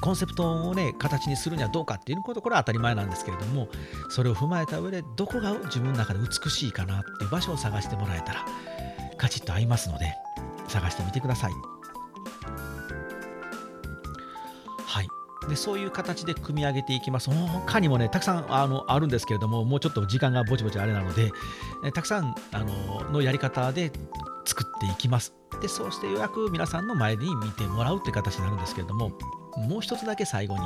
[0.02, 3.70] コンセプトをね形にするにはどうかっていうことこれは当たり前なんですけれども
[4.10, 8.46] それを踏まえた上でどこが自分の中で美しいかなっていう場所を探してもらえたら
[9.18, 10.16] カチッと合いますので
[10.68, 11.52] 探してみてください。
[15.50, 17.30] でそういう形で組み上げていきます。
[17.32, 21.32] 他にもね、たくさんあのあるんですけれども、もうちょっと時間がぼちぼちあれなので、
[21.94, 23.92] たくさんあののやり方で
[24.46, 25.34] 作っていきます。
[25.62, 29.12] で、そうしてようやく皆さんの前に見てもらうって形になるんですけれども、
[29.58, 30.62] もう一つだけ最後に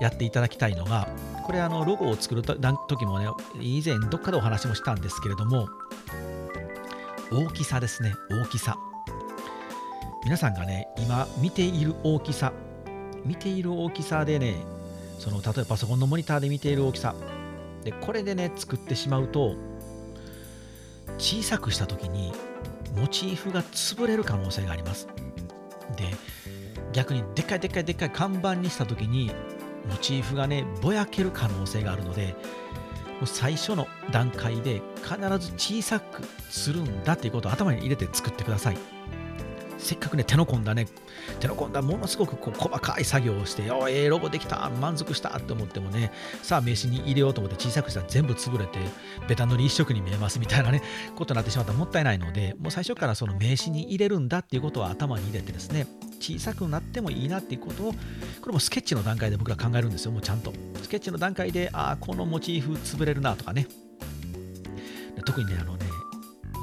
[0.00, 1.08] やっていただきたいのが、
[1.44, 3.28] これあのロゴを作る時もね、
[3.60, 5.68] 以前どっかでお話もしたんですけれども、
[7.32, 8.76] 大きさですね、大きさ。
[10.24, 12.52] 皆さんがね、今見ている大きさ、
[13.24, 14.56] 見ている大きさでね、
[15.18, 17.14] その例えばパソコンのモニターで見ている大きさ、
[17.84, 19.56] でこれでね、作ってしまうと、
[21.18, 22.32] 小さくした時に
[22.96, 25.08] モチーフが潰れる可能性があります。
[25.96, 26.04] で、
[26.92, 29.30] 逆にでっかいでっかいでっかい看板にした時に
[29.88, 32.34] モチーフがねぼやける可能性があるので
[33.18, 38.78] もう最初の段階で必ず小さくするんだっていうことを頭に入れて作ってください
[39.82, 40.86] せっかくね手の込んだね
[41.40, 48.78] 手の込んだものすごくこう細かい作業をしておええー、ロゴできた満足したって思ってもねさあ名刺に入れようと思って小さくしたら全部潰れて
[49.28, 50.82] ベタ塗り一色に見えますみたいなね
[51.16, 55.86] ことになってしまったらもったいないのでもう最初からその名刺に入れるんだっていうことは頭に入れてですね
[56.20, 57.92] 小さくなってもいいなっていうことを
[58.40, 60.52] これもスケッチの段階で僕は考えるんですよもうちゃんと。
[60.80, 63.66] スケッチの段階でああこのモチーフ潰れるなとかね。
[65.24, 65.86] 特にねあのね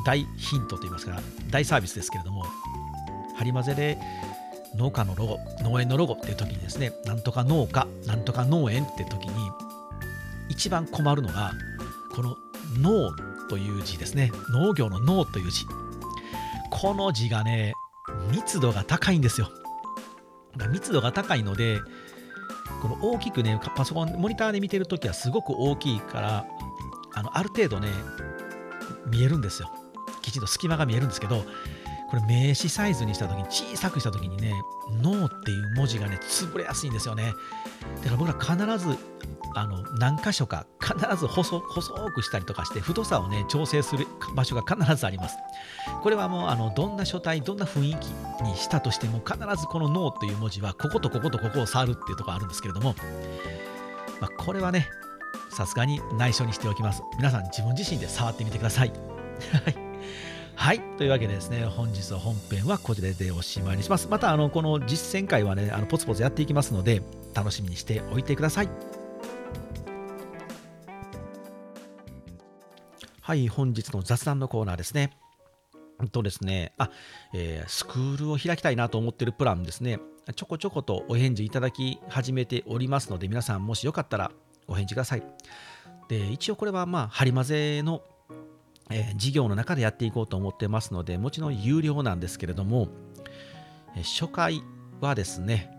[0.05, 2.45] 大ヒントといいますか大サービスですけれども
[3.39, 3.97] 針混ぜで
[4.75, 9.51] 農家のロゴ農園のロゴっていう時にですねなんとか農家なんとか農園って時に
[10.49, 11.53] 一番困るのが
[12.13, 12.35] この
[12.81, 13.11] 農
[13.49, 14.31] という字ですね。
[14.51, 15.65] 農業の農という字。
[16.69, 17.73] この字がね
[18.31, 19.49] 密度が高いんですよ。
[20.71, 21.79] 密度が高いので
[22.81, 26.45] この大きくねパソコンモニターで見てるときはすごく大きいから
[27.13, 27.89] あのある程度ね
[29.07, 29.71] 見えるんですよ。
[30.21, 31.43] きちんと隙間が見えるんですけど
[32.09, 34.51] これ名詞サイズにした時に小さくした時にね
[35.01, 37.33] 「脳」っていう文字がね潰れやすいんですよね。
[38.03, 38.97] だから僕ら必ず
[39.55, 45.37] あの何箇所か必ず細細くしたりとかして太さをね調整する場所が必ずあります。
[46.01, 48.05] これはもうあのどんな書体どんな雰囲気
[48.43, 52.95] にしたとしても必ずこの「脳」という文字はこことこことここを触るっていうところあるんですけれども、
[54.19, 54.89] まあ、これはね
[55.51, 57.03] さすがに内緒にしておきます。
[57.17, 58.91] 皆さん自分自身で触ってみてください。
[59.63, 59.88] はい。
[60.59, 60.81] はい。
[60.97, 64.09] というわけでですね、本日の本編はこちらでおしまいにします。
[64.09, 67.01] また、あの、この実践会はね、あのポツポツやっていきますので、
[67.33, 68.69] 楽しみにしておいてください。
[73.21, 75.17] はい、本日の雑談のコーナーですね。
[76.11, 76.89] とですね、あ、
[77.33, 79.99] えー、スクールを開きたいなと思ってるプランですね、
[80.35, 84.29] ちょこちょことお返事いただき始めておりますので、皆さんもしよかったら
[84.67, 85.23] お返事ください。
[86.09, 88.01] で、一応これはまあ、張り混ぜの
[88.89, 92.89] えー、事業の中でやっていこうと思ってますので、もちろん有料なんですけれども、
[93.95, 94.63] え、初回
[95.01, 95.71] はですね、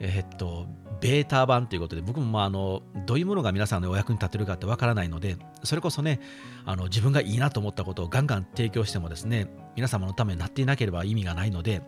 [0.00, 0.66] えー、っと、
[1.00, 6.20] ベータ版ということで、僕もまああのどういうものが皆さんのお役に立てるかってわからないので、それこそね、
[6.64, 11.82] あの自分がいいなと思ったことをガンガン提供してもですね、皆様のためになっていなければ意味がないので、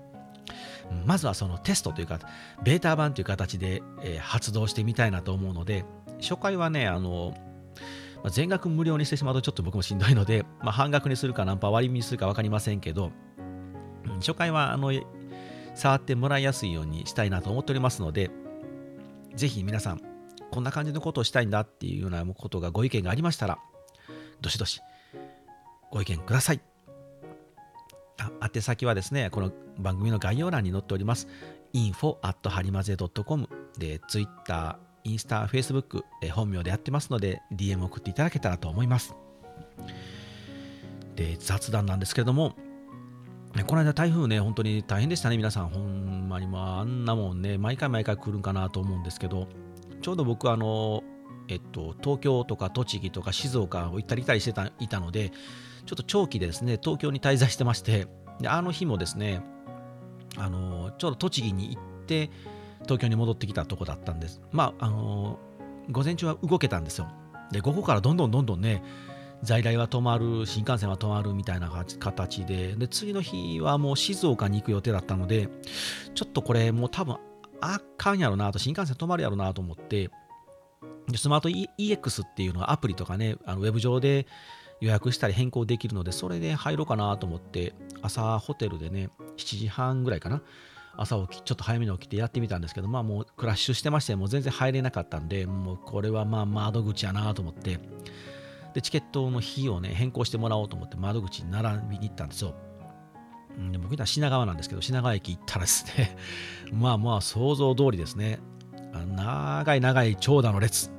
[1.06, 2.18] まずはそのテストというか、
[2.62, 5.84] ベータ版という形で、えー、発動してみたいなと思うので、
[6.20, 7.34] 初回はね、あの
[8.22, 13.12] まあ、全額無料にしてしまうとちょっと僕もしんどいので、まあ、半額にするか何パー割りにするか分かりませんけど、
[14.06, 14.92] うん、初回はあの
[15.74, 18.30] 触ってもらいやすいようにしたいなと思っておりますので、
[19.34, 20.02] ぜひ皆さん、
[20.50, 23.58] こんな感じのことをしたいんだっていうようなことがご意見がありましたら、
[24.40, 24.80] どしどし
[25.90, 26.60] ご意見ください。
[28.18, 31.28] あ宛先はですね、この番組の概要欄に載っております。
[31.72, 39.14] info at はりまぜ .com で Twitter、インスタ、フェイスブック、え本名でやってますので、DM 送っていただけたらと思います。
[41.16, 42.54] で、雑談なんですけれども、
[43.66, 45.68] この間台風ね、本当に大変でしたね、皆さん。
[45.68, 49.48] ほんまに、まあ、あんなもんね、毎回毎回来るんかなと思うんですけど、
[50.02, 51.02] ちょうど僕、あの、
[51.48, 55.30] えっと、東京とか栃木とか静岡を行ったり来たりしてたいたので、
[55.84, 58.06] ちょっと長期でですね、東京に滞在してまして、
[58.40, 59.42] であの日もですね、
[60.36, 62.30] あの、ちょうど栃木に行って、
[62.82, 64.40] 東京に戻ってきたとこだったんです。
[64.52, 67.08] まあ、あのー、午前中は動けたんですよ。
[67.50, 68.82] で、午後からどんどんどんどんね、
[69.42, 75.48] 在来は止まる、新幹線は止まるみたいな形で、で、次の日はもう静岡に行く予定だったので、
[76.14, 77.16] ちょっとこれもう多分
[77.60, 80.10] あかんやろなと、新幹線止まるやろなと思って、
[81.08, 84.26] でスマート EX っていうのはアプリとかね、あのウェブ上で
[84.80, 90.42] 予約したり変更できるので、それで入ろうかなと思って、朝ホテルでね、7時半ぐらいかな、
[91.00, 97.80] 朝起き、ちょっと早めに起きてやってみたんですけど、まあもうクラッシュしてまして、もう全然入れなかったんで、もうこれはまあ窓口やなと思って、
[98.74, 102.54] で、チケットの日をね、変更してもらおうと思って窓口に並びに行ったんですよ。
[103.72, 106.16] で僕は品川なんですけど、品川駅行ったらですね、
[106.70, 108.38] まあまあ想像通りですね、
[108.92, 110.90] 長い長い長蛇の列。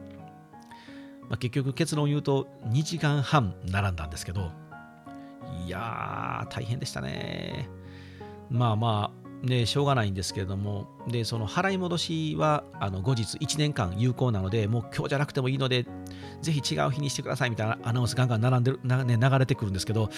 [1.30, 4.52] まあ、結局結論言うと2時間半並んだんですけど、
[5.66, 7.70] いやー、大変でしたね。
[8.50, 15.86] まあまあ、でしょうがないんですけれども、でその払い戻しはあの後日1年間有効なので、もう今日じゃなくてもいいので、
[16.42, 20.10] ぜひ違う日にしてくださいみたいなアナウンスガンガン並んでる、ね、流れてくるんですけど、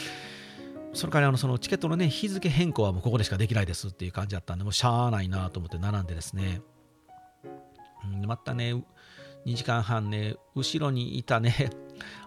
[0.94, 6.62] それからあのそのチケットの、ね、日付変更はもうここでしかできないですっていう感じだったんで、もうしゃあないなと思って並んでですね、
[8.04, 8.74] うん、またね、
[9.46, 11.70] 2時間半ね、後ろにいたね、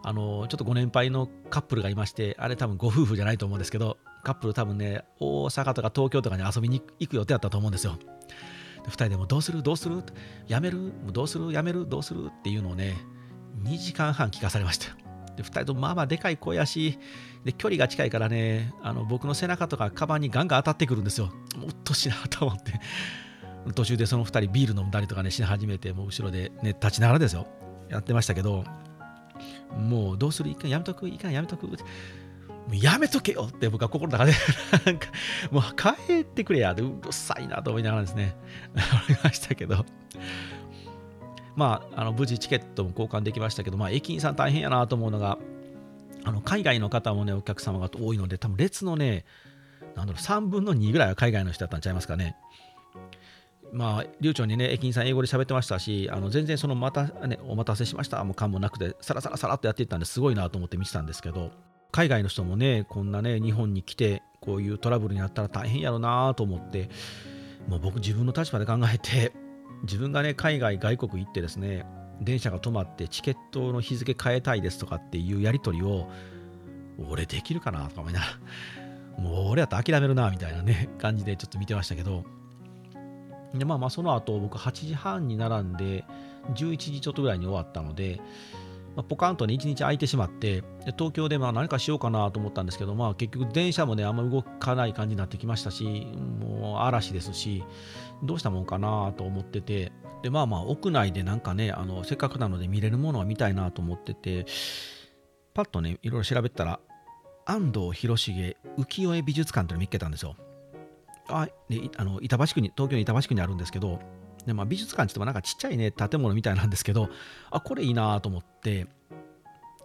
[0.02, 7.97] あのちょっとご年配のカップルがいまして、あれ多分ご夫婦じゃないと思うんですけど、カップル多分ね、大阪とか東京とかに遊びに行く予定だったと思うんですよ。
[8.83, 9.62] で2人でもどうする？
[9.62, 10.03] どうする？
[10.49, 10.93] やめる？
[11.12, 11.53] どうする？
[11.53, 11.89] やめる？
[11.89, 12.27] どうする？
[12.27, 12.97] っていうのをね、
[13.62, 14.89] 2時間半聞かされました。
[15.37, 16.99] で2人ともまあまあでかい声やし、
[17.45, 21.27] で距離が近いからね、あの僕の背中とかカバンにガンガン当たってくるんですよ。
[21.57, 22.73] もっとしなと思って。
[23.77, 27.47] 途中でその2人ビール飲んだりとかねし始めて、もう後ろでね、立ちながらですよ。
[27.89, 28.65] やってましたけど、
[29.79, 30.51] もうどうする？
[30.51, 31.09] いかんやめとく？
[31.09, 31.69] いかんやめとく？
[32.66, 34.33] もうやめとけよって僕は心の中で
[34.85, 35.09] なんか、
[35.50, 38.37] もう帰ってくれやで、うるさいなと思いながらですね、
[38.74, 39.87] 思いましたけど、
[41.55, 45.38] まあ、あの無事チケットも交換できましたけど、まあ、駅員さん大変やなと思うのが、
[46.24, 49.24] あの海外の方もね、お客様が多いので、多分列のね、
[49.94, 52.37] なんだろう、3分の2ぐらいは海外の人だったんちゃいますかね。
[53.72, 61.50] まあ、流暢にね、駅員さん英語で喋ってましたし、あの全然そのまた、ね、お待たせしましたもう感もなくて、さらさらさらっとやっていったんですごいなと思って見てたんですけど、
[61.96, 66.90] 海外の人もね、こんなね、日本に来て、こういうトラブルになったら大変やろなと思って、
[67.68, 69.32] もう僕自分の立場で考えて、
[69.85, 71.87] 自分がね、海外、外国行ってですね、
[72.20, 76.11] 電車が止まってチケットの日付変えたいですとかっていうやり取りを、
[77.09, 78.26] 俺できるかなとか思いなが
[79.16, 82.24] ら、もう俺やったら諦めるなみたいなね、感じでちょっと見てましたけど、
[83.54, 86.04] でまあまあその後僕8時半に並んで
[86.54, 88.20] 11時ちょっとぐらいに終わったので、
[88.96, 90.64] まあ、ポカンとね1日空いてしまって
[90.98, 97.62] 東京でまあ何かしようかなと思ったんですけどまあ結局電車もねあんま動かない感じになってきましたしもう嵐ですし
[98.24, 104.46] どうしたもんかなと思っててでまあまあ屋内でなんかねあのせっかくなので見れるものは見たいなと思ってて
[105.52, 106.80] パッとねいろいろ調べたら
[107.44, 110.37] 安藤広重浮世絵美術館というのを見つけたんですよ。
[111.28, 113.98] あね、あの板橋区に東京の板橋区にあるんですけど
[114.46, 117.09] で、まあ、美術館って言ってもなんかちっちゃいね建物みたいなんですけど
[117.50, 118.87] あこれいいなと思って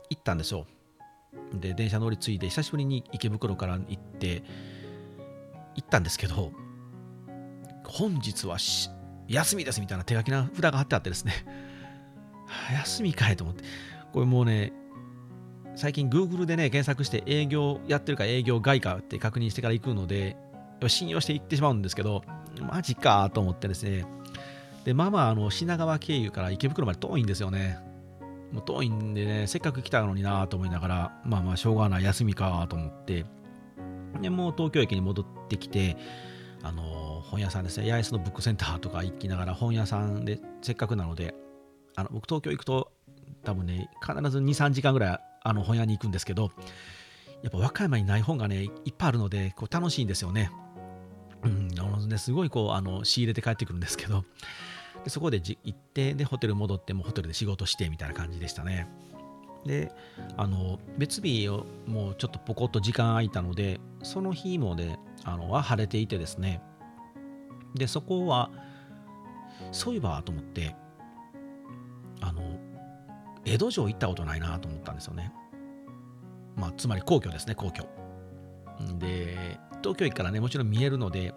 [0.09, 0.65] 行ったんですよ。
[1.53, 4.43] で電車乗り継いで久しぶりに池袋から行って
[5.75, 6.51] 行ったんですけど
[7.85, 8.57] 本日は
[9.27, 11.33] 休みですみたいな手書きな札が貼ってあってですね。
[12.73, 13.63] 休みかいと思って。
[14.11, 14.73] これもうね
[15.75, 20.35] 最近 Google でね検索して営業やってるか営業外かって確認してから行くので
[20.87, 22.23] 信用して行ってしまうんですけど、
[22.59, 24.05] マジかと思ってですね。
[24.85, 27.79] で、まあまあ、あの品川経由から池袋まで遠いんですよね。
[28.51, 33.25] もう遠いんでね、せっかく来たのになと思いながら、まあまあ、しょうがない、休みかと思って、
[34.21, 35.95] で、もう東京駅に戻ってきて、
[36.63, 41.33] あの、本屋さんですね、八重洲のブックセンターとか行きながら、本屋さんでせっかくなので、
[41.95, 42.91] あの僕、東京行くと、
[43.43, 46.51] 多分ね、必ず2、3時間ぐらいあの本屋に行くんですけど、
[47.41, 50.51] やっぱ和歌山にない本がね、いっぱいあるので、こう楽しいんですよね。
[51.43, 54.23] うん、あのね、すごいこうあの仕入れて帰ってくるんですけど、
[55.03, 58.87] でそこで行って、で、ホテル戻ってもホテルで仕事してみたいな感じでしたね。
[59.65, 59.91] で、
[60.37, 66.61] あの別日をもうちょっとポコッと時間空いたので、その日もね、あのは晴れていてですね、
[67.75, 68.49] で、そこは、
[69.71, 70.75] そういえばと思って、
[72.21, 72.59] あの、
[73.45, 75.31] 江戸城行ったことないなと思ったんですよね。
[76.55, 77.87] まあ、つまり皇居ですね、皇居。
[78.97, 81.33] で、東京駅からね、もちろん見えるので、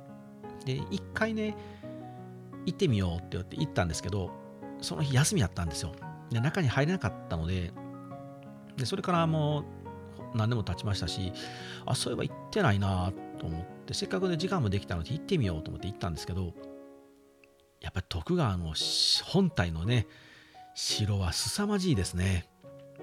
[0.64, 1.56] で、一回ね、
[2.66, 4.30] 行ってみようって言って行ったんですけど、
[4.80, 5.92] その日休みやったんですよ。
[6.30, 7.72] で、中に入れなかったので、
[8.76, 9.64] で、それからもう
[10.36, 11.32] 何年も経ちましたし、
[11.86, 16.54] あ、そういえば行ってないなと思って、せっかくね、時間もできたので行ってみようと思って行ったんですけど、
[17.80, 18.74] やっぱり徳川の
[19.24, 20.06] 本体のね、
[20.74, 22.48] 城は凄まじいですね。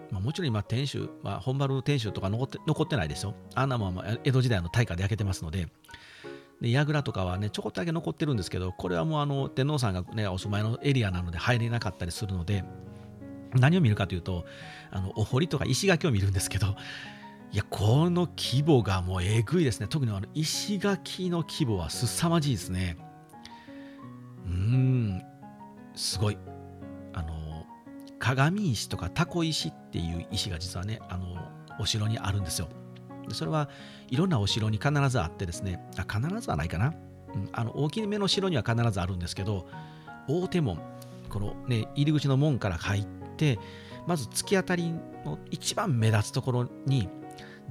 [0.10, 3.36] まあ、もちろん今、天守、まあ、本丸の天守とか残って残ってないですよ。
[3.56, 5.68] あんなもん江戸時代の大火で焼けてますので、
[6.62, 12.64] で櫓とかはね、ちょこっとだけ残ってるんですけど、これはもうあの天皇さんが、ね、お住まいのエリアなので入れなかったりするので、
[13.54, 14.46] 何を見るかというと、
[14.92, 16.76] あのお堀とか石垣を見るんですけど、
[17.52, 19.88] いや、この規模がもうえぐいですね。
[19.88, 22.98] 特にあの石垣の規模は凄まじいですね。
[24.46, 25.24] うーん、
[25.96, 26.38] すごい。
[27.14, 27.66] あの
[28.20, 31.26] 鏡石とかタコ石っていう石が実はねあの
[31.80, 32.70] お城にあるんですよ
[33.34, 33.70] それは
[34.10, 35.80] いろんなお城に必ずあってですね。
[35.98, 36.94] あ必ずはないかな、
[37.34, 39.68] うん、あの大きめの城には必ずあるんですけど
[40.28, 40.80] 大手門
[41.30, 43.60] このね入り口の門から入って
[44.08, 44.92] まず突き当たり
[45.26, 47.10] の一番目立つところに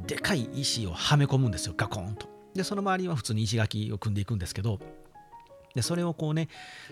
[0.06, 1.74] でかい石をはめ込むんですよ。
[1.76, 2.28] ガコンと。
[2.54, 4.80] でその周りは普通に石垣を組んでいくんですけど
[5.74, 6.48] でそれをこうね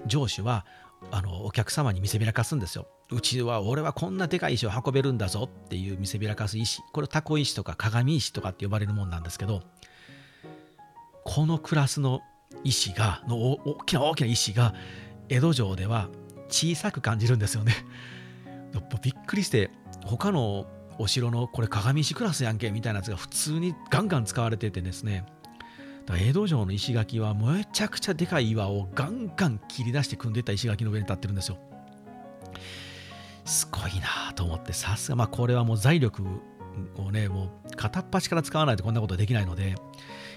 [0.06, 0.64] 城主は
[1.10, 2.86] あのお客様に見せびらかすんですよ。
[3.10, 6.82] うちは俺はこんなでかい石を運べるんだぞっていう見せびらかす石。
[6.92, 9.62] これタコ石とか鏡石とかって呼ばれるもんなんですけど、
[11.24, 12.20] このクラスの
[12.64, 14.74] 石が、の大きな大きな石が
[15.30, 16.08] 江戸城では
[16.48, 17.74] 小さく感じるんですよね。
[19.02, 19.70] びっくりして、
[20.04, 20.66] 他の
[20.98, 25.24] お城のこれ鏡石クラスやんけみたいなやつが普通にガンガン使われててですね、
[26.14, 31.58] 江戸城の石垣はめちゃくちゃでかい岩をガンガン切り出して組んでた石垣の上に立ってるんですよ。
[33.48, 36.22] すごいなと思って、さすが、まあこれはもう財力
[36.96, 39.74] をね、もう片っ端から使わないとこんなことできないので、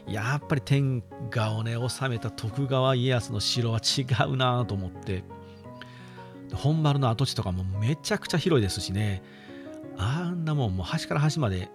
[0.07, 5.24] やっぱり天下をね、治めた徳川家康の城は違うなと思って、
[6.53, 9.22] 本丸の跡地とかもめちゃくちゃ広いですしね、
[9.97, 11.70] あんなもんもう端から端まで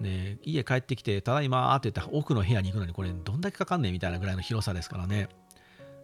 [0.00, 5.28] ね、家帰ってきて、ただいまって言って奥の部屋に行くのに、これどんだけかかんねんみたいなぐらいの広さですからね。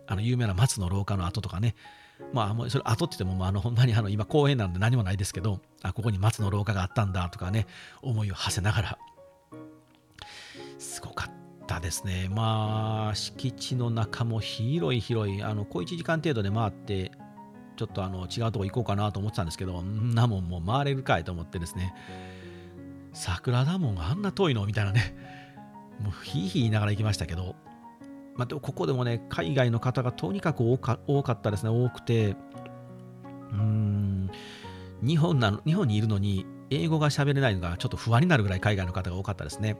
[0.07, 1.75] あの有名な松の廊下の跡とかね。
[2.33, 7.67] まあ、もうそれ跡って言っても、まあのほんまにあの今公園なんで何もないですけど、あ、ここに松の廊下があったんだとかね、
[8.03, 8.99] 思いを馳せながら。
[10.79, 11.31] すごかっ
[11.67, 12.29] たですね。
[12.31, 17.13] まあ、敷地の中も広い広い、あの小1時間程度で回って、
[17.77, 21.95] ちょっとあの違うとこ行こうかなと思ってたんですけど、んなもんもう回れるかいと思ってですね、
[23.13, 24.67] 桜田門があんな遠いの？
[24.67, 25.17] みたいなね、
[26.01, 27.55] もうひいひい言いながら行きましたけど、
[28.39, 30.99] まあ、でもここでもね、海外の方がとにかく多か
[31.33, 32.37] ったですね、多くて、
[33.53, 34.31] うん、
[35.03, 39.77] 日本なの日本にいるのに、英語が喋れないのがちょっと不安になるぐらい海外の方が多かったですね。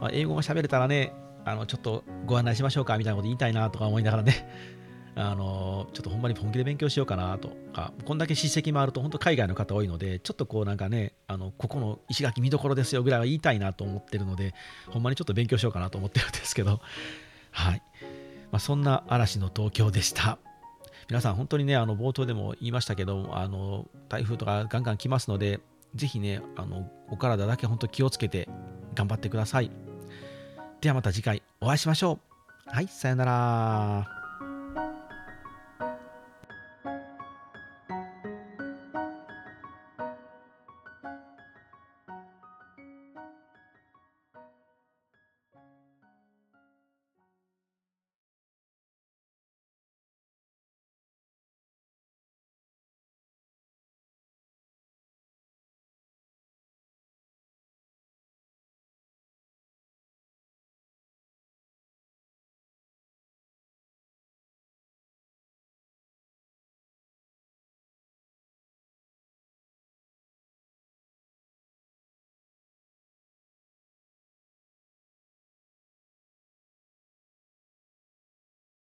[0.00, 4.48] まあ、英語が喋れたらね、あのちょっとご案内しましょうかみたいなこと言いたいなとか思いながらね、
[5.14, 14.54] あのちょっとほんまに本気で勉強しようかなとか、こんだけ史跡もあると、本当海外の方多いので、ちょっとこうなんかね、あのここの石垣見どころですよぐらいは言いたいなと思ってるので、
[14.88, 16.80] ほんまにちょっと勉強しようかなと思ってるんですけど、
[17.56, 17.82] はい。
[18.52, 20.38] まあ、そんな嵐の東京でした。
[21.08, 25.60] 皆さん、本当にね、あの冒頭でも言いましたけど、あの台風とかガンガン来ますので、
[25.94, 28.48] ぜひね、あのお体だけ本当気をつけて
[28.94, 29.70] 頑張ってください。
[30.82, 32.18] ではまた次回お会いしましょ
[32.68, 32.70] う。
[32.70, 34.15] はい、さよなら。